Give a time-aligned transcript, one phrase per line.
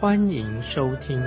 [0.00, 1.20] 欢迎收听。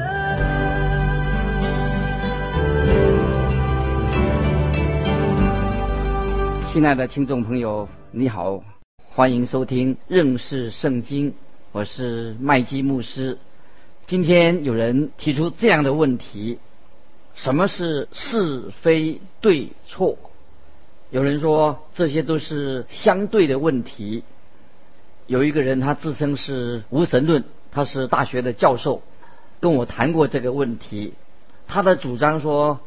[6.65, 8.63] 亲爱的听众朋友，你好，
[9.11, 11.35] 欢迎收听认识圣经，
[11.71, 13.37] 我是麦基牧师。
[14.07, 16.57] 今天有人提出这样的问题：
[17.35, 20.17] 什么是是非对错？
[21.11, 24.23] 有人说这些都是相对的问题。
[25.27, 27.43] 有一个人他自称是无神论，
[27.73, 29.01] 他是大学的教授，
[29.59, 31.13] 跟我谈过这个问题。
[31.67, 32.79] 他的主张说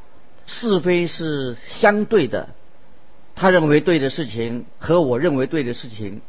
[0.47, 2.49] 是非是相对的，
[3.35, 6.23] 他认为对的事情和我认为对的事情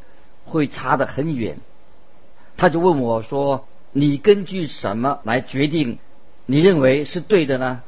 [0.44, 1.58] 会差得很远。
[2.56, 5.98] 他就问我说：“你根据什么来决定
[6.44, 7.82] 你认为是对的呢？”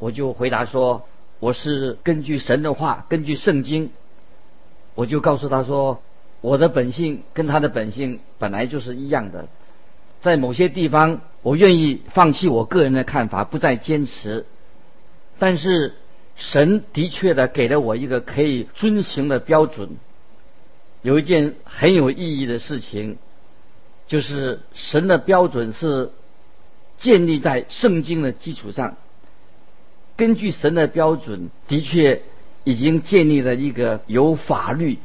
[0.00, 1.06] 我就回答说。
[1.40, 3.90] 我是根据神的话，根据圣经，
[4.94, 6.00] 我就告诉他说，
[6.40, 9.48] 我的本性跟他的本性本来就是一样的，
[10.24, 14.46] 在某些地方，我愿意放弃我个人的看法，不再坚持。
[15.38, 15.96] 但是
[16.34, 19.90] 神的确的给了我一个可以遵循的标准。
[21.02, 23.18] 有一件很有意义的事情，
[24.06, 26.10] 就是神的标准是
[26.96, 28.96] 建立在圣经的基础上。
[30.16, 32.22] 根据神的标准，的确
[32.64, 34.98] 已经建立了一个有法律、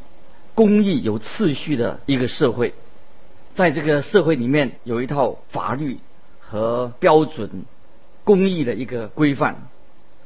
[0.56, 2.74] 公义、有次序的一个社会。
[3.60, 5.98] 在这个社会里面，有一套法律
[6.40, 7.66] 和标准、
[8.24, 9.68] 公益的一个规范。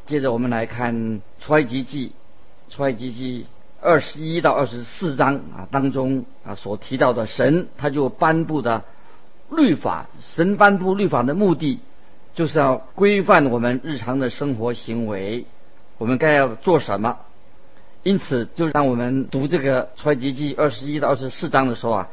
[0.06, 0.96] 接着我们来看
[1.40, 2.12] 《出埃及记》，
[2.76, 3.48] 《出埃及记》
[3.84, 8.84] 二十一到二十四章啊当中啊所提到的神，他就颁布的
[9.50, 10.10] 律法。
[10.22, 11.80] 神颁布律法的目的。
[12.36, 15.46] 就是要规范我们日常的生活行为，
[15.98, 17.18] 我们该要做什么？
[18.04, 22.10] 因此，就当我们读这个《出埃及记》二十一到二十四章的时候啊，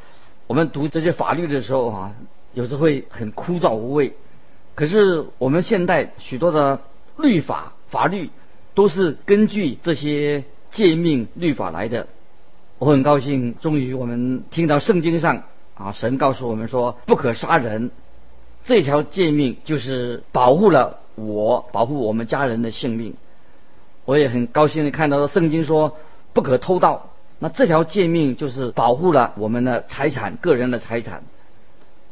[0.51, 2.17] 我们读这些法律的时候啊，
[2.55, 4.15] 有时会很枯燥无味。
[4.75, 6.81] 可是我们现代许多的
[7.17, 8.31] 律法、法律
[8.75, 12.09] 都是根据这些诫命律法来的。
[12.79, 15.45] 我很高兴，终于我们听到圣经上
[15.75, 17.93] 啊，神告诉我们说，不可杀人。
[18.65, 23.15] 这条诫命就是保护了我，保护我们家人的性命。
[24.05, 25.97] 我也很高兴的看到圣经说
[26.33, 27.10] 不可偷盗，
[27.43, 31.23] 那这条诫命就是保护了我们的财产，个人的财产。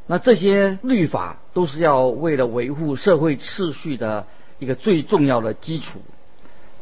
[0.06, 4.27] 那这些律法都是要为了维护社会秩序的
[4.59, 6.00] 一个最重要的基础。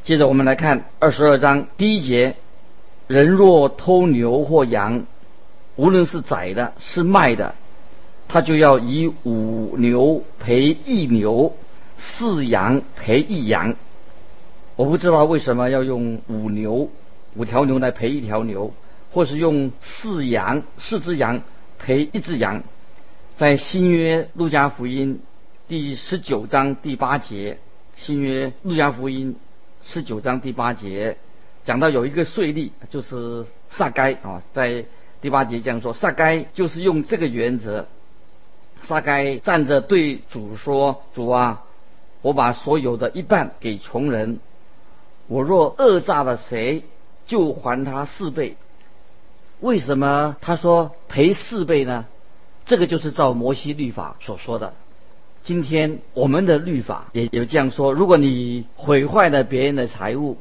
[0.05, 2.37] 接着我们来看二十二章第一节：
[3.09, 5.05] 人若偷牛或羊，
[5.75, 7.57] 无论是宰的，是卖的。
[8.29, 11.53] 他就要以五牛赔一牛，
[11.99, 13.75] 四羊赔一羊。
[14.77, 16.89] 我不知道为什么要用五牛、
[17.37, 18.73] 五条牛来赔一条牛，
[19.13, 21.43] 或是用四羊、四只羊
[21.79, 22.63] 赔一只羊。
[23.37, 25.21] 在新约路加福音
[25.69, 27.59] 第十九章第八节，
[27.95, 29.37] 新约路加福音
[29.85, 31.19] 十九章第八节
[31.63, 34.87] 讲到有一个税吏，就是撒该啊，在
[35.21, 37.87] 第八节讲说，撒该就是用这个原则。
[38.83, 41.65] 撒该站着对主说：“主啊，
[42.23, 44.39] 我把所有的一半给穷人。
[45.29, 46.85] 我若讹诈了谁，
[47.27, 48.57] 就还他四倍。
[49.61, 52.07] 为什么他说赔四倍呢？
[52.65, 54.75] 这个就是照摩西律法所说的。
[55.43, 60.39] 今天我们的律法也有这样说：如果你毁坏了别人的财物，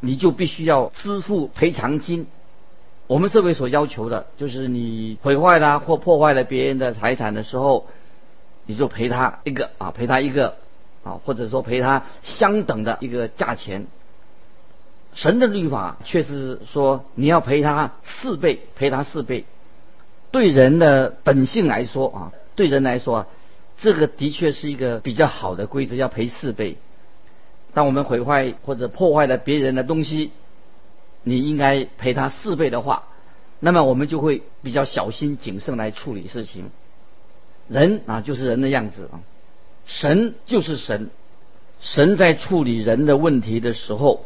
[0.00, 2.26] 你就必须要支付赔偿金。”
[3.08, 7.86] 我们社会所要求的，就是你毁坏了或破坏了别人的财产的时候，
[8.66, 10.56] 你就赔他一个啊，赔他一个
[11.04, 13.86] 啊，或者说赔他相等的一个价钱。
[15.16, 19.44] 神的律法却是说你要赔他四倍，赔他四倍。
[20.30, 23.26] 对人的本性来说啊，对人来说，
[23.76, 26.76] 这个的确是一个比较好的规则，要赔四倍。
[27.74, 30.30] 当我们毁坏或者破坏了别人的东西。
[31.28, 33.08] 你应该赔他四倍的话，
[33.58, 36.70] 那么我们就会比较小心谨慎来处理事情。
[37.68, 39.26] 人啊，就是人的样子啊，
[39.86, 41.10] 神就是神，
[41.80, 44.24] 神在处理人的问题的时候，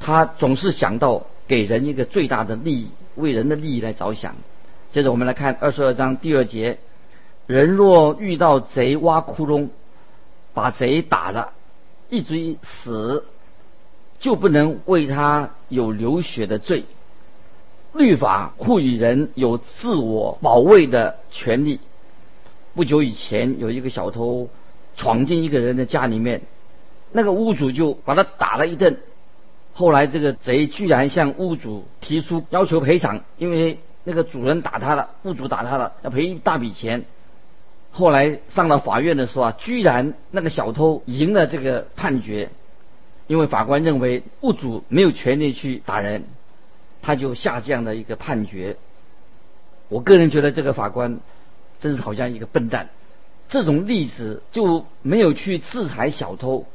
[0.00, 4.36] 他总是想到给人一个最大的利益，为人的利益来着想。
[4.90, 6.78] 接着我们来看二十二章第二节：
[7.46, 9.68] 人若遇到贼挖窟窿，
[10.54, 11.52] 把贼打了，
[12.08, 13.24] 一追死，
[14.18, 16.84] 就不能为他有流血的罪。
[17.94, 21.80] 律法赋予人有自我保卫的权利。
[22.74, 24.48] 不久以前，有一个小偷
[24.94, 26.42] 闯进一个人的家里面，
[27.12, 28.98] 那个屋主就把他打了一顿。
[29.78, 37.04] 后来，这个贼居然向屋主提出要求赔偿，因为那个主人打他了，屋主打他了，要赔一大笔钱。
[37.92, 42.50] 后来上了法院的时候啊，居然那个小偷赢了这个判决，
[43.28, 46.24] 因为法官认为屋主没有权利去打人。
[47.00, 48.76] 他就下这样的一个判决。
[49.88, 51.20] 我个人觉得这个法官
[51.78, 52.88] 真是好像一个笨蛋。
[53.48, 56.66] 这种例子就没有去制裁小偷，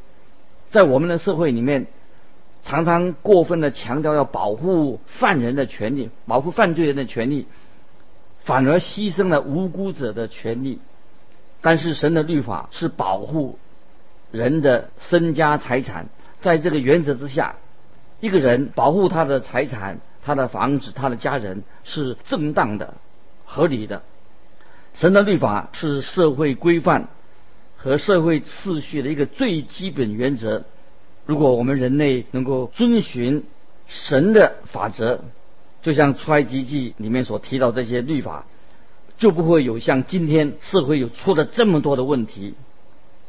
[0.69, 1.87] 在我们的社会里面，
[2.63, 7.47] 常常过分的强调要保护犯人的权利，保护犯罪人的权利，
[8.43, 10.79] 反而牺牲了无辜者的权利。
[11.61, 13.59] 但是神的律法是保护
[14.31, 16.07] 人的身家财产，
[16.39, 17.55] 在这个原则之下，
[18.19, 19.99] 一个人保护他的财产。
[20.25, 22.93] 他的房子，他的家人是正当的、
[23.43, 24.03] 合理的。
[24.93, 27.09] 神的律法是社会规范
[27.75, 30.63] 和社会秩序的一个最基本原则。
[31.25, 33.43] 如果我们人类能够遵循
[33.87, 35.21] 神的法则，
[35.81, 38.45] 就像出埃及记里面所提到这些律法，
[39.17, 42.53] 就不会有像今天社会有出了这么多的问题。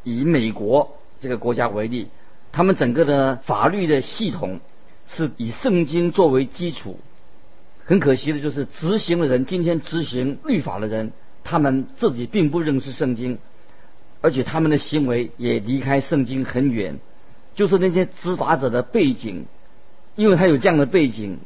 [0.03, 2.07] 以美国这个国家为例，
[2.51, 4.59] 他们整个的法律的系统。
[5.07, 6.97] 是以圣经作为基础，
[7.85, 11.11] 很可惜的就是执行的人，今天执行律法的人，
[11.43, 13.37] 他们自己并不认识圣经，
[14.21, 16.97] 而且他们的行为也离开圣经很远。
[17.55, 19.45] 就是那些执法者的背景，
[20.15, 21.39] 因为他有这样的背景，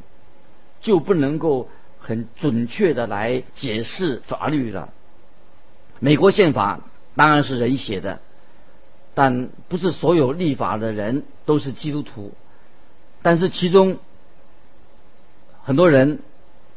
[0.81, 1.69] 就不能够
[1.99, 4.91] 很准确的来解释法律了。
[5.99, 6.81] 美国宪法
[7.15, 8.19] 当然是人写的，
[9.13, 12.33] 但不是所有立法的人都是基督徒。
[13.21, 13.97] 但是其中
[15.61, 16.19] 很多人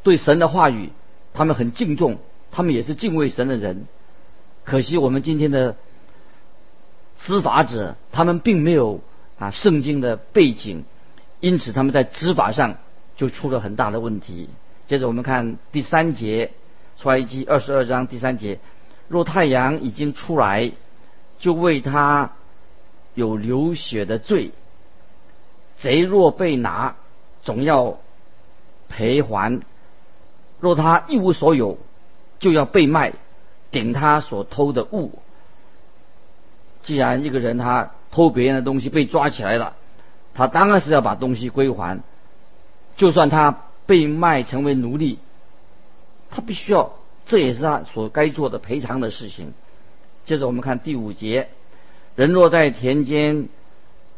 [0.02, 0.90] 对神的话语，
[1.32, 2.18] 他们很敬重，
[2.50, 3.86] 他们也是敬畏神的人。
[4.64, 5.76] 可惜我们今天的
[7.20, 9.00] 执法者，他们并没有
[9.42, 10.84] 啊圣经的背景，
[11.40, 12.76] 因此他们在执法上
[13.16, 14.48] 就出了很大的问题。
[14.86, 16.52] 接着我们看第三节，
[16.96, 18.60] 出埃及二十二章第三节：
[19.08, 20.70] 若太阳已经出来，
[21.40, 22.30] 就为他
[23.14, 24.52] 有流血的罪。
[25.76, 26.94] 贼若被拿，
[27.42, 27.98] 总要
[28.88, 29.60] 赔还；
[30.60, 31.78] 若他一无所有，
[32.38, 33.14] 就要被卖，
[33.72, 35.18] 顶他所偷的物。
[36.84, 39.74] 既然一个人他偷别人的东西被抓起来了，
[40.34, 42.00] 他当然是要把东西归还。
[42.96, 45.18] 就算他被卖成为奴隶，
[46.30, 46.92] 他必须要，
[47.26, 49.52] 这也是他所该做的赔偿的事情。
[50.24, 51.48] 接着我们看第五节：
[52.14, 53.48] 人若在田间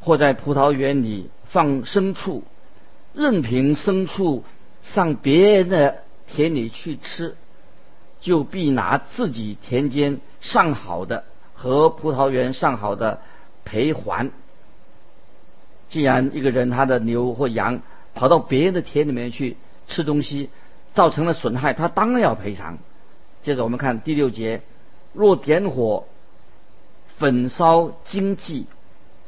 [0.02, 1.30] 或在葡萄园里。
[1.46, 2.42] 放牲畜，
[3.12, 4.42] 任凭牲畜
[4.82, 7.36] 上别人的田里去吃，
[8.20, 11.22] 就必拿自己田间上好的
[11.54, 13.20] 和葡萄园上好的
[13.64, 14.30] 赔还。
[15.88, 17.80] 既然一个人他的牛或羊
[18.14, 19.56] 跑到别人的田里面去
[19.86, 20.50] 吃东西，
[20.94, 22.78] 造成了损害，他当然要赔偿。
[23.42, 24.62] 接着我们看第六节：
[25.12, 26.06] 若点火
[27.16, 28.66] 焚烧经济，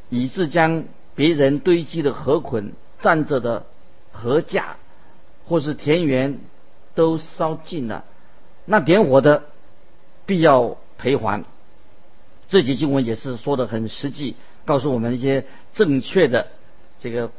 [0.08, 0.84] 以致将
[1.14, 3.66] 别人堆积的河捆、站着的
[4.10, 4.76] 河架，
[5.44, 6.40] 或是田园，
[6.94, 8.04] 都烧尽了。
[8.64, 9.44] 那点火的
[10.24, 11.44] 必要赔还。
[12.48, 16.48] 这节经文也是说的很实际，告诉我们一些正确的
[16.98, 17.30] 这个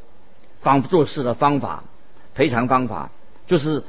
[0.60, 1.84] 方做事的方法、
[2.34, 3.10] 赔偿方法，
[3.46, 3.82] 就是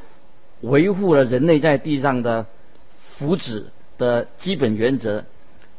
[0.62, 2.46] 维护了人类在地上的
[3.18, 3.66] 福祉
[3.98, 5.26] 的基本原则。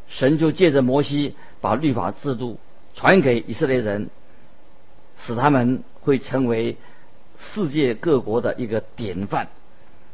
[0.09, 2.59] 神就借着摩西把律法制度。
[2.93, 4.11] 传给以色列人，
[5.17, 6.77] 使他们会成为
[7.39, 9.49] 世界各国的一个典范。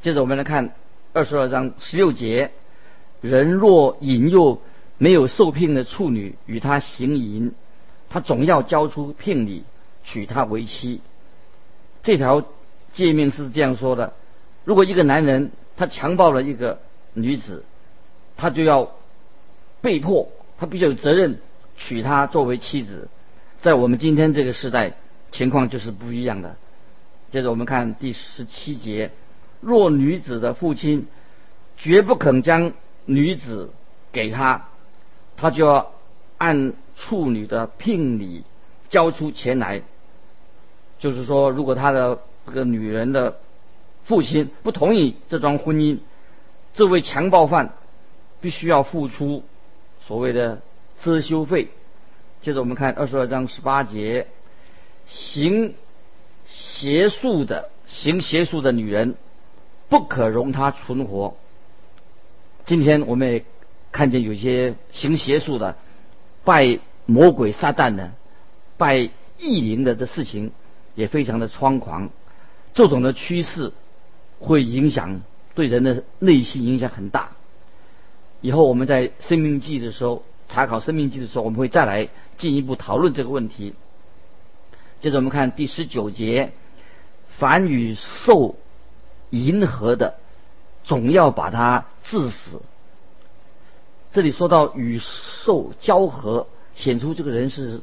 [0.03, 0.75] 接着我们来看
[1.15, 2.53] 二十二章十六节：
[3.23, 4.61] 人若引诱
[4.99, 7.53] 没有受聘的处女与他行淫，
[8.09, 9.65] 他总要交出聘礼，
[10.05, 11.01] 娶她为妻。
[12.03, 12.45] 这条
[12.93, 14.15] 诫命是这样说的：
[14.65, 16.81] 如果一个男人他强暴了一个
[17.15, 17.65] 女子，
[18.37, 18.93] 他就要
[19.83, 21.39] 被迫，他必须有责任。
[21.79, 23.11] 娶她作为妻子，
[23.61, 24.95] 在我们今天这个时代，
[25.31, 26.57] 情况就是不一样的。
[27.31, 29.11] 接着我们看第十七节：
[29.61, 31.07] 若女子的父亲
[31.77, 32.73] 绝不肯将
[33.05, 33.75] 女子
[34.11, 34.69] 给他，
[35.37, 35.93] 他就要
[36.39, 38.45] 按处女的聘礼
[38.89, 39.83] 交出钱来。
[40.99, 43.39] 就是说，如果他的这个女人的
[44.05, 45.99] 父亲不同意这桩婚姻，
[46.73, 47.75] 这位强暴犯
[48.41, 49.45] 必须要付出
[50.01, 50.61] 所谓的。
[51.05, 51.69] 遮羞费。
[52.41, 54.29] 接着我们看二十二章十八节，
[55.07, 55.75] 行
[56.47, 59.15] 邪术的行邪术的女人，
[59.91, 61.37] 不可容她存活。
[62.65, 63.45] 今天我们也
[63.97, 65.75] 看见有些行邪术的、
[66.45, 68.13] 拜魔鬼撒旦的、
[68.77, 70.53] 拜异灵的的事情，
[70.95, 72.11] 也非常的猖狂。
[72.75, 73.73] 这种的趋势
[74.39, 75.23] 会影响
[75.55, 77.31] 对人的内心影响很大。
[78.43, 83.73] 以后我们在生命记的时候查考生命记的时候，我们会再来进一步讨论这个问题。
[85.01, 86.53] 接着我们看第十九节，
[87.39, 88.57] 凡与兽
[89.31, 90.19] 迎合的，
[90.85, 92.61] 总要把它致死。
[94.17, 97.83] 这里说到与兽交合，显出这个人是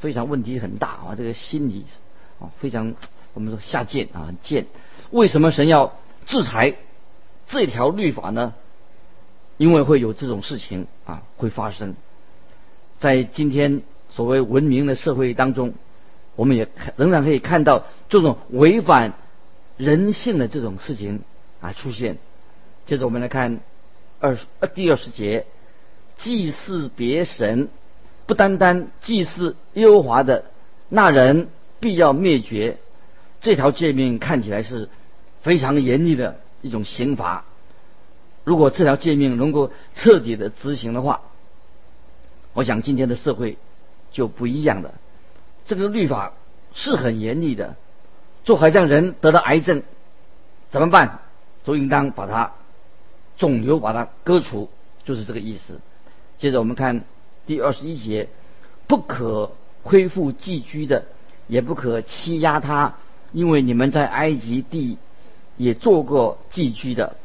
[0.00, 1.84] 非常问题很大啊，这个心理
[2.40, 2.96] 啊非常。
[3.34, 4.66] 我们说下贱啊，很贱。
[5.12, 5.92] 为什么神要
[6.26, 6.74] 制裁
[7.46, 8.52] 这条律法呢？
[9.56, 11.94] 因为会有这种事情啊会发生。
[12.98, 15.74] 在今天所谓文明的社会当中，
[16.34, 19.14] 我们也仍然可以看到这种违反
[19.76, 21.22] 人性的这种事情
[21.60, 22.18] 啊出现。
[22.86, 23.60] 接着我们来看
[24.24, 25.44] 二呃第二十节，
[26.16, 27.68] 祭祀别神，
[28.24, 30.46] 不单单祭祀耶和华的
[30.88, 32.78] 那人，必要灭绝。
[33.42, 34.88] 这条诫命看起来是
[35.42, 37.44] 非常严厉的一种刑罚。
[38.44, 41.20] 如果这条诫命能够彻底的执行的话，
[42.54, 43.58] 我想今天的社会
[44.10, 44.94] 就不一样了。
[45.66, 46.32] 这个律法
[46.72, 47.76] 是很严厉的，
[48.42, 49.82] 就好像人得了癌症
[50.70, 51.18] 怎么办？
[51.62, 52.52] 都应当把它
[53.36, 54.68] 肿瘤把它割除，
[55.04, 55.80] 就是这个意思。
[56.38, 57.04] 接着我们看
[57.46, 58.28] 第二十一节：
[58.86, 61.04] 不可恢复寄居的，
[61.46, 62.94] 也不可欺压他。
[63.32, 64.96] 因为你们在埃及地
[65.56, 67.16] 也做过寄居的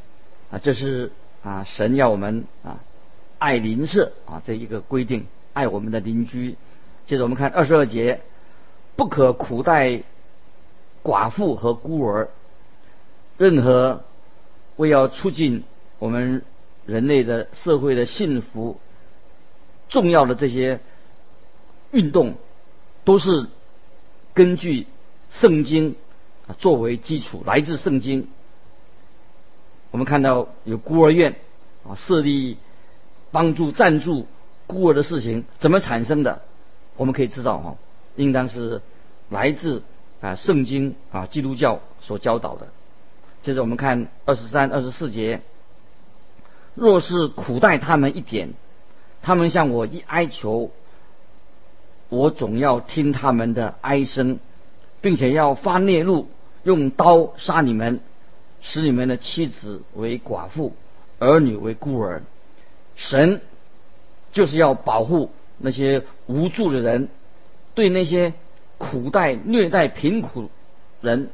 [0.51, 1.12] 啊，这是
[1.44, 2.80] 啊神要我们啊
[3.38, 6.58] 爱邻舍啊这一个规定，爱我们的邻居。
[7.06, 8.22] 接着我们看二十二节，
[8.96, 10.01] 不可苦待
[11.04, 12.30] 寡妇和孤儿，
[13.38, 14.01] 任何
[14.78, 15.63] 为要促进
[16.00, 16.41] 我们
[16.86, 18.79] 人类的社会的幸福，
[19.89, 20.79] 重要的这些
[21.91, 22.36] 运动
[23.03, 23.46] 都是
[24.34, 24.88] 根据。
[25.32, 25.96] 圣经
[26.48, 28.27] 啊作为基础，来自圣经。
[29.91, 31.36] 我们看到有孤儿院
[31.88, 32.58] 啊设立
[33.29, 34.25] 帮助赞助
[34.65, 36.41] 孤儿的事情，怎么产生的？
[36.98, 37.77] 我们可以知道哈，
[38.15, 38.82] 应当是
[39.29, 39.84] 来自
[40.20, 42.70] 啊圣经啊基督教所教导的。
[43.44, 45.41] 接着我们看二十三、二十四节，
[46.80, 48.54] 若是苦待他们一点，
[49.22, 50.72] 他们向我一哀求，
[52.08, 54.40] 我总要听他们的哀声。
[55.02, 56.28] 并且要发孽怒，
[56.64, 58.02] 用刀杀你们，
[58.60, 60.74] 使你们的妻子为寡妇，
[61.20, 62.22] 儿女为孤儿。
[62.98, 63.40] 神
[64.34, 67.08] 就是要保护那些无助的人，
[67.76, 68.34] 对那些
[68.78, 70.50] 苦待、虐待、贫苦
[71.00, 71.30] 人，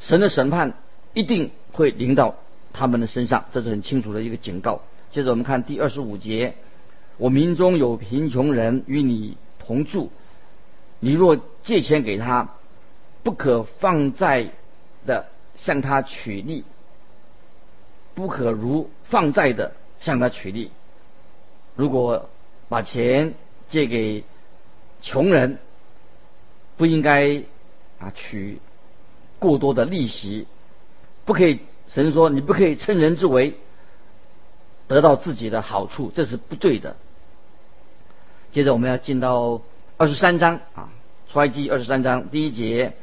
[0.00, 0.72] 神的审判
[1.12, 2.36] 一定会临到
[2.76, 4.82] 他们的身上，这是很清楚的一个警告。
[5.10, 6.54] 接着我们看第二十五节：
[7.16, 10.10] 我民中有贫穷人与你同住，
[11.00, 12.50] 你若借钱给他。
[13.22, 14.50] 不可放债
[15.04, 16.62] 的向他取利，
[18.14, 20.70] 不可如放债的向他取利。
[21.74, 22.30] 如果
[22.68, 23.34] 把钱
[23.68, 24.22] 借给
[25.02, 25.58] 穷人，
[26.76, 27.42] 不应该
[27.98, 28.60] 啊取
[29.40, 30.46] 过多的利息，
[31.24, 31.58] 不可以。
[31.88, 33.54] 神说你不可以趁人之危
[34.88, 36.96] 得到自己的好处，这是不对的。
[38.52, 39.60] 接着我们要进到
[39.96, 40.88] 二十三章啊，
[41.28, 42.94] 出埃及二十三章第一节。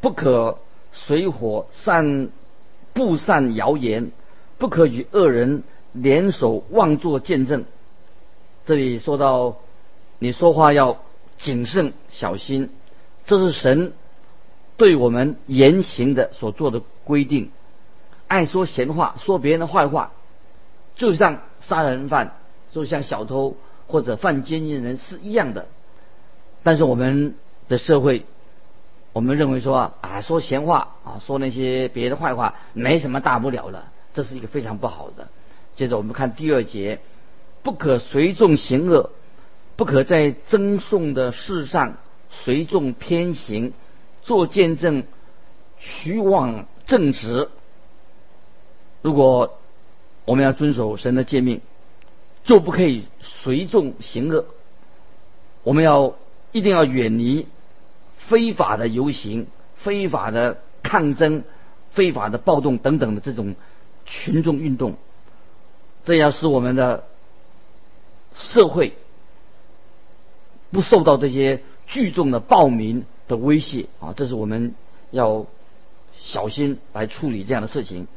[0.00, 0.58] 不可
[0.92, 2.28] 水火散
[2.92, 4.12] 布散谣言，
[4.58, 5.62] 不可与恶人
[5.92, 7.64] 联手妄作见证。
[8.66, 9.56] 这里说到，
[10.18, 10.98] 你说话要
[11.38, 12.68] 谨慎小心，
[13.24, 13.94] 这是神
[14.76, 17.50] 对我们言行的所做的规定。
[18.28, 20.12] 爱说闲话，说别人的坏话，
[20.96, 22.36] 就像杀人犯，
[22.72, 25.66] 就像小偷或者犯奸淫的人是一样的。
[26.62, 27.34] 但是我们
[27.68, 28.24] 的社会。
[29.12, 35.28] 我们认为说啊，说闲话啊，说那些别的坏话，没什么大不了的，这是一个非常不好的。
[35.76, 36.98] 接着我们看第二节，
[37.62, 39.12] 不可随众行恶，
[39.76, 41.94] 不可在赠送的事上
[42.28, 43.72] 随众偏行，
[44.24, 45.04] 做见证，
[45.78, 47.48] 虚妄正直。
[49.04, 49.58] 如果
[50.24, 51.60] 我们要遵守神的诫命，
[52.42, 54.46] 就不可以随众行恶。
[55.62, 56.16] 我们要
[56.52, 57.46] 一定要远离。
[58.16, 61.44] 非法的游行、非法的抗争、
[61.90, 63.54] 非法的暴动等等的这种
[64.06, 64.94] 群众运动，
[66.06, 67.04] 这要使我们的
[68.32, 68.96] 社会
[70.70, 74.74] 不受到这些聚众的暴民的威胁啊，这是我们
[75.10, 75.44] 要
[76.14, 78.08] 小心来处理这样的事情。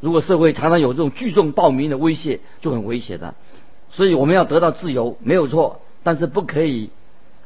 [0.00, 3.34] 如果社会常常有这种聚众暴民的威胁，就很危险的。
[3.90, 6.90] 所以我们要得到自由没有错，但是不可以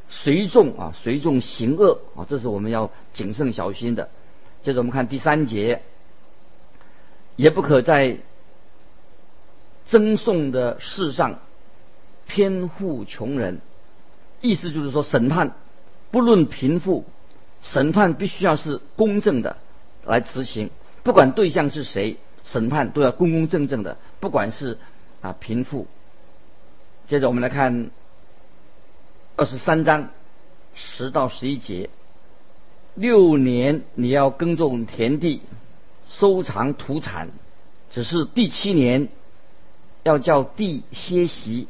[0.08, 4.08] 随众啊，随众行恶啊，这是我们要谨慎小心的。
[4.62, 5.82] 接着我们看第三节，
[7.36, 8.18] 也不可在
[9.84, 11.40] 赠送的事上
[12.26, 13.60] 偏护穷人。
[14.40, 15.56] 意思就是说，审判
[16.10, 17.04] 不论贫富，
[17.62, 19.56] 审判必须要是公正的
[20.04, 20.70] 来执行，
[21.02, 24.78] 不管对象是谁，审判都要公公正正的，不管是
[25.20, 25.86] 啊贫富。
[27.08, 27.90] 接着我们来看
[29.36, 30.10] 二十三章
[30.74, 31.90] 十到十一节，
[32.94, 35.40] 六年你要耕种田地，
[36.08, 37.30] 收藏土产，
[37.90, 39.08] 只是第七年
[40.02, 41.68] 要叫地歇息，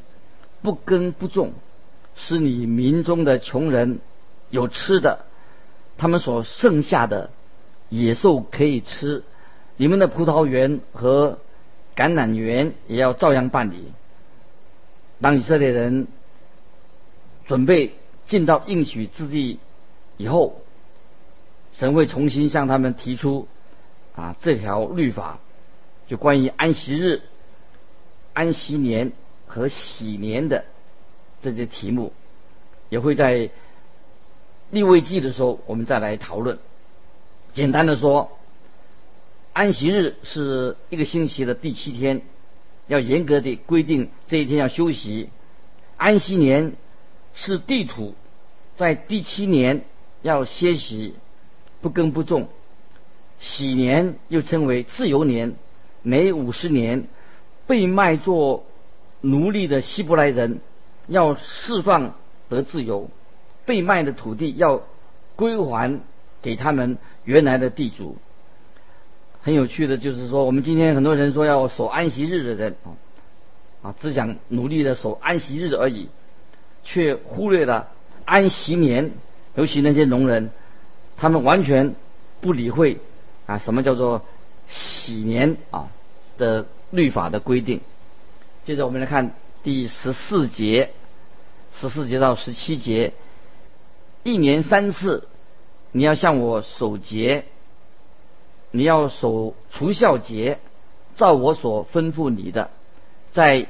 [0.60, 1.52] 不耕不种。
[2.16, 3.98] 使你民中的穷人
[4.48, 5.24] 有吃的，
[5.98, 7.30] 他们所剩下的
[7.88, 9.24] 野兽可以吃，
[9.76, 11.38] 你们的葡萄园和
[11.96, 13.92] 橄榄园也要照样办理。
[15.20, 16.06] 当以色列人
[17.46, 17.94] 准备
[18.26, 19.58] 进到应许之地
[20.16, 20.60] 以后，
[21.72, 23.48] 神会重新向他们提出
[24.14, 25.38] 啊这条律法，
[26.06, 27.22] 就关于安息日、
[28.32, 29.12] 安息年
[29.46, 30.64] 和喜年的。
[31.42, 32.12] 这些题目
[32.88, 33.50] 也会在
[34.70, 36.58] 立位记的时候，我们再来讨论。
[37.52, 38.38] 简单的说，
[39.54, 42.23] 安息日是一个星期的第七天，
[42.88, 45.28] 要严格的规定这一天要休息。
[45.96, 46.73] 安息年
[47.34, 48.16] 是地土
[48.75, 49.84] 在第七年
[50.23, 51.14] 要歇息，
[51.80, 52.49] 不耕不种。
[53.38, 55.54] 喜年又称为自由年，
[56.02, 57.06] 每五十年
[57.68, 58.66] 被卖做
[59.20, 60.61] 奴隶的希伯来人。
[61.07, 62.14] 要释放
[62.48, 63.09] 得自由，
[63.66, 64.83] 被卖的土地要
[65.37, 66.00] 归还
[66.42, 68.16] 给他们原来的地主。
[69.44, 72.96] 很有趣的就是说，我们今天很多人说要守安息日的人啊，
[73.83, 76.09] 啊，只想努力的守安息日而已，
[76.83, 77.90] 却忽略了
[78.24, 79.12] 安息年。
[79.54, 80.50] 尤其那些农人，
[81.16, 81.94] 他们完全
[82.40, 82.98] 不理会
[83.46, 84.22] 啊，什么叫做
[84.66, 85.90] 喜年啊
[86.38, 87.80] 的律法的规定。
[88.64, 89.35] 接着我们来看。
[89.62, 90.90] 第十四节，
[91.72, 93.14] 十四节到十七节，
[94.22, 95.26] 一年三次，
[95.90, 97.46] 你要向我守节，
[98.76, 100.58] 你要守除孝节，
[101.14, 102.70] 照我所吩咐你的，
[103.30, 103.68] 在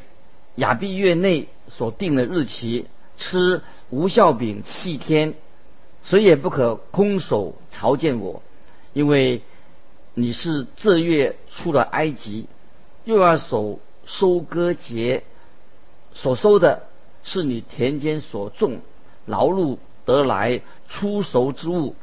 [0.55, 2.87] 亚庇月内所定的日期，
[3.19, 5.35] 吃无孝饼七天，
[6.05, 8.43] 谁也不可空手朝见我，
[8.95, 9.43] 因为
[10.15, 12.47] 你是这月出了埃及，
[13.05, 15.23] 又要守收割节。
[16.15, 16.85] 所收的
[17.25, 18.79] 是你田间所种、
[19.27, 21.95] 劳碌得来出熟之物，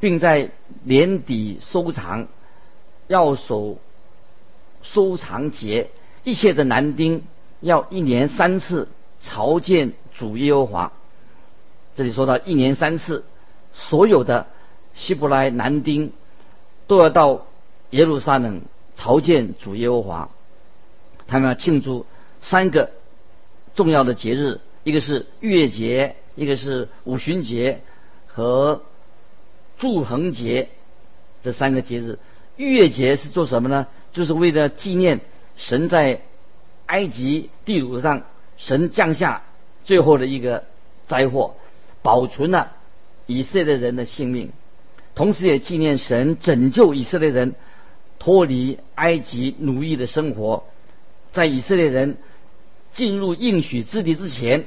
[0.00, 0.50] 并在
[0.82, 2.26] 年底收藏，
[3.10, 3.78] 要守
[4.82, 5.90] 收藏节。
[6.22, 7.24] 一切的男丁
[7.58, 8.86] 要一年三次
[9.20, 10.92] 朝见主耶和华。
[11.96, 13.24] 这里说到一年三次，
[13.74, 14.46] 所有的
[14.94, 16.12] 希伯来男丁
[16.86, 17.46] 都要到
[17.90, 18.62] 耶路撒冷
[18.94, 20.30] 朝见主耶和华。
[21.26, 22.06] 他们要庆祝
[22.40, 22.92] 三个。
[23.72, 27.80] 重要的节日，一个是月节，一个是五旬节
[28.26, 28.82] 和
[29.78, 30.68] 祝恒节，
[31.42, 32.18] 这三个节日。
[32.68, 33.86] 月节是做什么呢？
[34.12, 35.20] 就是为了纪念
[35.56, 36.20] 神在
[36.86, 38.22] 埃及地图上
[38.56, 39.42] 神降下
[39.84, 40.64] 最后的一个
[41.06, 41.54] 灾祸，
[42.02, 42.72] 保存了
[43.26, 44.50] 以色列人的性命，
[45.14, 47.54] 同时也纪念神拯救以色列人
[48.18, 50.64] 脱离埃及奴役的生活，
[51.32, 52.18] 在以色列人。
[52.92, 54.64] 进入应许之地之前，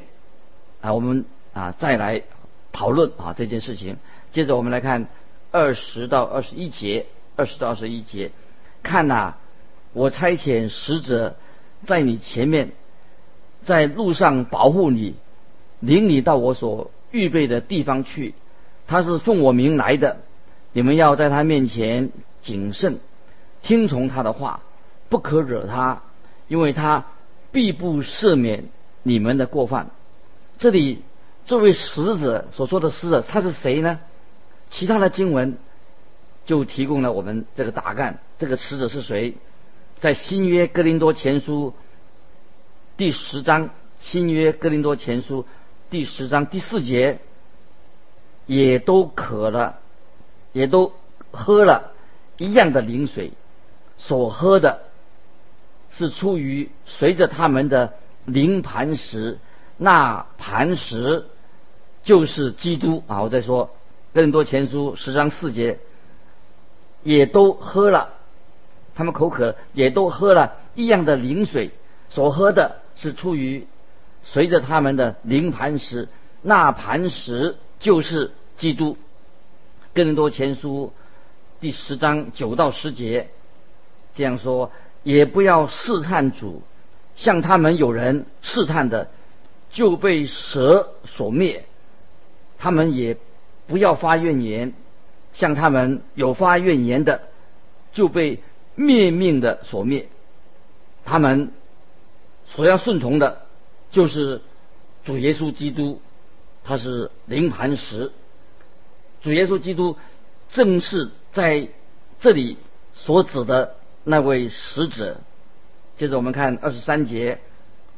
[0.79, 2.23] 啊，我们啊再来
[2.71, 3.97] 讨论啊这件事情。
[4.31, 5.07] 接着我们来看
[5.51, 8.31] 二十到二十一节，二十到二十一节，
[8.81, 9.35] 看呐，
[9.93, 11.35] 我差遣使者
[11.85, 12.71] 在你前面，
[13.63, 15.15] 在路上保护你，
[15.79, 18.33] 领你到我所预备的地方去。
[18.87, 20.17] 他是奉我名来的，
[20.71, 22.99] 你们要在他面前谨慎，
[23.61, 24.61] 听从他的话，
[25.09, 26.03] 不可惹他，
[26.47, 27.05] 因为他。
[27.53, 28.63] 必不赦免
[29.03, 29.91] 你们的过犯。
[30.57, 31.03] 这里
[31.45, 33.99] 这位使者所说的使者他是谁呢？
[34.71, 35.59] 其他的经文
[36.45, 38.19] 就提供了我们这个答案。
[38.37, 39.35] 这个使者是谁？
[39.99, 41.73] 在新约哥林多前书
[42.97, 45.45] 第十章，新约哥林多前书
[45.89, 47.19] 第十章第四节，
[48.45, 49.79] 也都渴了，
[50.51, 50.93] 也都
[51.31, 51.91] 喝了
[52.37, 53.31] 一样的灵水，
[53.97, 54.81] 所喝的。
[55.95, 57.93] 是出于随着他们的
[58.25, 59.37] 灵磐石，
[59.77, 61.27] 那磐石
[62.03, 63.21] 就是基督啊！
[63.21, 63.69] 我再说，
[64.11, 65.77] 更多前书十章四节，
[67.03, 68.13] 也都喝了，
[68.95, 71.71] 他们口渴，也都喝了一样的灵水，
[72.09, 73.67] 所喝的是出于
[74.23, 76.07] 随着他们的灵磐石，
[76.41, 78.97] 那磐石就是基督。
[79.93, 80.91] 更多前书
[81.59, 83.29] 第十章九到十节
[84.15, 84.71] 这样说，
[85.03, 86.61] 也不要试探主，
[87.15, 89.09] 像他们有人试探的，
[89.71, 91.65] 就被蛇所灭。
[92.57, 93.17] 他们也
[93.67, 94.73] 不要发怨言，
[95.33, 97.23] 向他们有发怨言的，
[97.91, 98.41] 就被
[98.75, 100.07] 灭命的所灭。
[101.05, 101.51] 他们
[102.45, 103.41] 所要顺从的，
[103.91, 104.41] 就是
[105.03, 106.01] 主耶稣基督，
[106.63, 108.11] 他是灵磐石。
[109.21, 109.97] 主耶稣基督
[110.49, 111.67] 正是在
[112.19, 112.57] 这里
[112.93, 115.21] 所指的那位使者。
[115.95, 117.39] 接着我们看二十三节，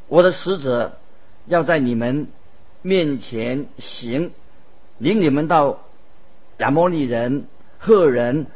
[0.08, 0.98] 我的使者
[1.46, 2.28] 要在你们
[2.82, 4.32] 面前行。
[4.98, 5.85] 领你们到
[6.58, 8.48] 亚摩利人、赫人、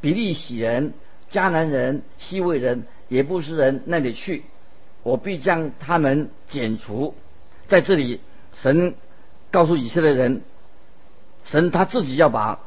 [0.00, 0.92] 比利洗人、
[1.30, 4.44] 迦南人、西魏人、也布斯人那里去，
[5.02, 7.14] 我必将他们剪除。
[7.68, 8.20] 在这里，
[8.54, 8.94] 神
[9.50, 10.42] 告诉以色列人，
[11.44, 12.60] 神他自己要把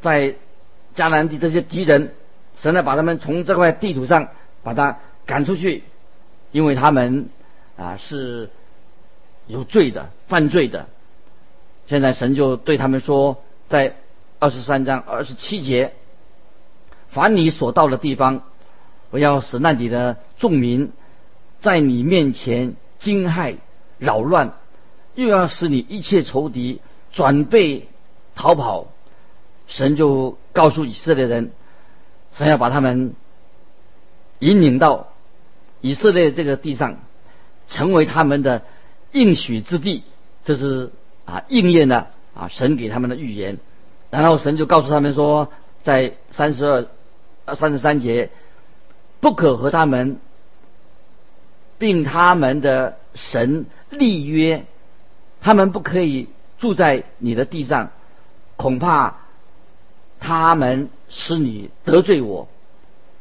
[0.00, 0.34] 在
[0.94, 2.12] 迦南地这些敌人，
[2.56, 4.28] 神来把他们从这块地图上
[4.62, 5.84] 把他赶出去，
[6.52, 7.28] 因为他们
[7.76, 8.50] 啊是
[9.46, 10.86] 有罪的、犯罪的。
[11.86, 13.96] 现在神就对他们说，在
[14.38, 15.92] 二十三章二十七节，
[17.08, 18.42] 凡你所到的地方，
[19.10, 20.92] 我要使那里的众民
[21.60, 23.56] 在你面前惊骇
[23.98, 24.54] 扰乱，
[25.14, 26.80] 又要使你一切仇敌
[27.12, 27.88] 转背
[28.34, 28.88] 逃跑。
[29.66, 31.52] 神就告诉以色列人，
[32.32, 33.14] 神要把他们
[34.38, 35.08] 引领到
[35.80, 36.98] 以色列这个地上，
[37.66, 38.62] 成为他们的
[39.12, 40.04] 应许之地。
[40.44, 40.92] 这是。
[41.26, 43.58] 啊，应验了啊，神给他们的预言，
[44.10, 45.50] 然后神就告诉他们说，
[45.82, 46.64] 在三十
[47.46, 48.30] 二、三十三节，
[49.20, 50.18] 不可和他们，
[51.78, 54.66] 并他们的神立约，
[55.40, 57.90] 他们不可以住在你的地上，
[58.56, 59.16] 恐怕
[60.20, 62.48] 他们使你得罪我。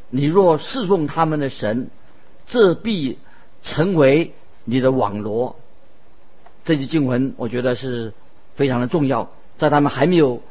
[0.09, 1.89] 你若侍奉他们的神，
[2.45, 3.17] 这必
[3.63, 5.55] 成为你的网罗。
[6.63, 8.13] 这句经文我觉得是
[8.55, 10.41] 非常的重要，在他们还没有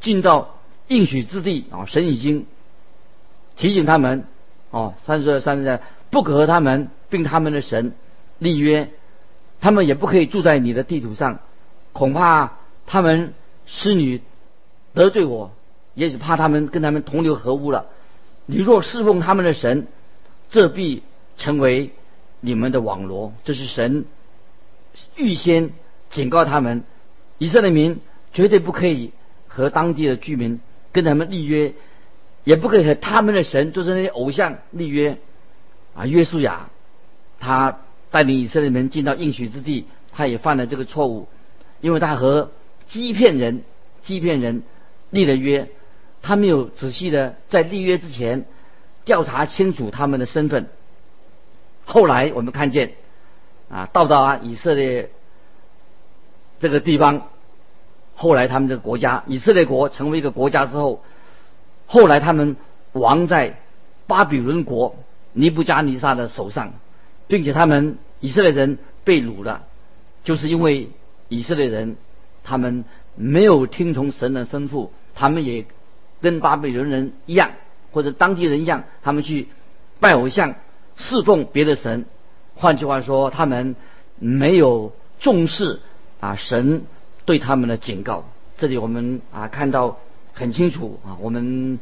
[0.00, 0.56] 进到
[0.88, 2.46] 应许之地啊，神已经
[3.56, 4.24] 提醒他们
[4.70, 7.94] 哦，三十二、三十三不可和他们并他们的神
[8.38, 8.90] 立约，
[9.60, 11.40] 他们也不可以住在你的地图上，
[11.92, 13.34] 恐怕他们
[13.66, 14.20] 使女
[14.92, 15.52] 得罪我，
[15.94, 17.86] 也许怕他们跟他们同流合污了。
[18.46, 19.86] 你若侍奉他们的神，
[20.50, 21.02] 这必
[21.36, 21.92] 成为
[22.40, 23.32] 你们的网罗。
[23.42, 24.04] 这是神。
[25.16, 25.70] 预先
[26.10, 26.84] 警告他们，
[27.38, 28.00] 以色列民
[28.32, 29.12] 绝对不可以
[29.48, 30.60] 和当地的居民
[30.92, 31.72] 跟他们立约，
[32.44, 35.18] 也不可以和他们的神，就是那些偶像立约。
[35.94, 36.70] 啊，约书亚
[37.38, 37.78] 他
[38.10, 41.28] 带领以色列民进到应许之地，他也犯了这个错误，
[41.80, 42.50] 因为他和
[42.86, 43.62] 欺骗人、
[44.02, 44.62] 欺骗人
[45.10, 45.68] 立了约，
[46.22, 48.44] 他没有仔细的在立约之前
[49.04, 50.68] 调查清楚他们的身份。
[51.84, 52.92] 后来我们看见。
[53.70, 55.10] 啊，到达以色列
[56.64, 57.28] 这个地方，
[58.14, 61.02] 后来他们这个国家以色列国成为一个国家之后，
[61.84, 62.56] 后来他们
[62.92, 63.60] 亡在
[64.06, 64.96] 巴比伦国
[65.34, 66.72] 尼布加尼撒的手上，
[67.26, 69.64] 并且他们以色列人被掳了，
[70.24, 70.88] 就是因为
[71.28, 71.96] 以色列人
[72.44, 75.66] 他们没有听从神的吩咐，他们也
[76.22, 77.50] 跟巴比伦人一样，
[77.92, 79.48] 或者当地人一样，他们去
[80.00, 80.54] 拜偶像，
[80.96, 82.06] 侍奉别的神。
[82.54, 83.76] 换句话说，他们
[84.18, 85.80] 没有重视
[86.24, 86.86] 啊神
[87.26, 88.24] 对他们的警告。
[88.56, 89.98] 这里我们啊看到
[90.32, 91.78] 很清楚啊，我们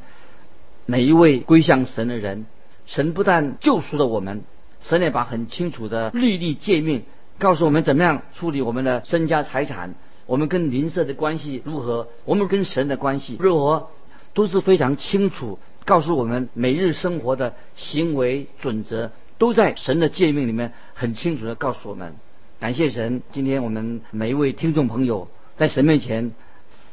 [0.85, 2.47] 每一位归向神的人，
[2.87, 4.43] 神不但救赎了我们，
[4.81, 7.05] 神也把很清楚的律例诫命
[7.39, 9.95] 告诉我们怎么样处理我们的身家财产，
[10.27, 13.91] 我们跟邻舍的关系如何，我们跟神的关系如何，
[14.35, 19.13] 都是非常清楚告诉我们每日生活的行为准则。
[19.39, 22.15] 都在神的诫命里面很清楚的告诉我们，
[22.63, 23.23] 感谢神。
[23.33, 26.31] 今天我们每一位听众朋友在神面前，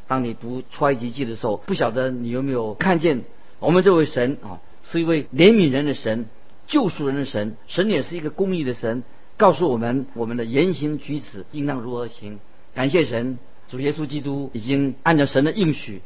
[0.08, 3.22] 当你读出埃及记的时候，不晓得你有没有看见
[3.60, 6.26] 我们这位神啊，是一位怜悯人的神，
[6.66, 7.56] 救赎人的神。
[7.68, 9.04] 神也是一个公义的神，
[9.38, 12.40] 告诉我们我们的言行举止应当如何行。
[12.74, 16.02] 感谢神，主耶稣基督已经按照神的应许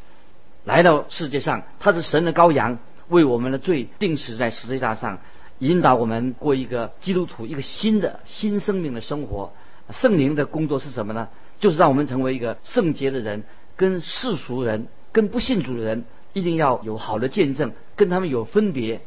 [0.65, 5.21] 来到世界上，他是神的羔羊，为我们的罪定死在十字架上。
[5.63, 9.53] 引导我们过一个基督徒一个新的新生命的生活，
[9.91, 11.29] 圣灵的工作是什么呢？
[11.57, 13.43] 就是让我们成为一个圣洁的人，
[13.77, 18.99] 跟世俗人、跟不信主的人一定要有好的见证，跟他们有分别。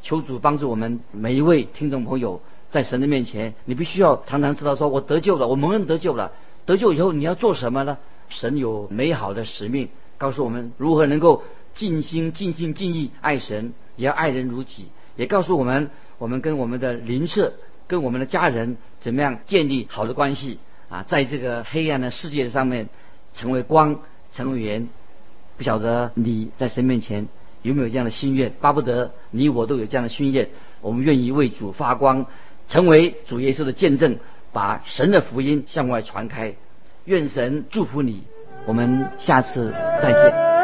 [0.00, 2.40] 求主帮助我们每一位听众朋友，
[2.70, 6.32] 在神的面前，你必须要常常知道，说我得救了，我蒙恩得救了。
[6.64, 7.98] 得救以后你要做什么呢？
[8.30, 11.42] 神有美好的使命，告诉我们如何能够
[11.74, 14.88] 尽心、尽心、尽意爱神，也要爱人如己。
[15.18, 17.52] 也告诉我们，我们跟我们的邻舍、
[17.88, 22.88] 跟我们的家人怎么样建立好的关系啊，在这个黑暗的世界上面
[23.34, 24.00] 成为光、
[24.30, 24.88] 成为圆。
[25.56, 27.26] 不晓得你在神面前
[27.62, 28.52] 有没有这样的心愿？
[28.60, 30.48] 巴不得你我都有这样的心愿。
[30.80, 32.26] 我们愿意为主发光，
[32.68, 34.18] 成为主耶稣的见证，
[34.52, 36.54] 把神的福音向外传开。
[37.06, 38.22] 愿神祝福你，
[38.66, 40.57] 我们下次再见。